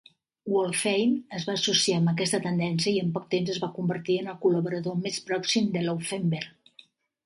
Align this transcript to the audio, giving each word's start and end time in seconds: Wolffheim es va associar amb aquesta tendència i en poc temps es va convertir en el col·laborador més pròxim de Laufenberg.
Wolffheim 0.53 1.11
es 1.39 1.45
va 1.49 1.55
associar 1.59 1.99
amb 2.01 2.13
aquesta 2.15 2.41
tendència 2.47 2.95
i 2.95 3.05
en 3.05 3.13
poc 3.19 3.31
temps 3.37 3.55
es 3.57 3.63
va 3.67 3.73
convertir 3.79 4.19
en 4.25 4.35
el 4.35 4.43
col·laborador 4.49 5.01
més 5.07 5.25
pròxim 5.31 5.75
de 5.79 5.89
Laufenberg. 5.89 6.87